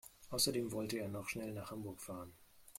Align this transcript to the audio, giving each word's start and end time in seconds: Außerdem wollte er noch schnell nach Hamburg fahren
Außerdem 0.31 0.71
wollte 0.71 0.97
er 0.97 1.09
noch 1.09 1.29
schnell 1.29 1.53
nach 1.53 1.69
Hamburg 1.69 2.01
fahren 2.01 2.33